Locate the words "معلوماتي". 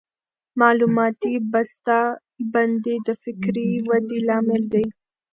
0.59-1.33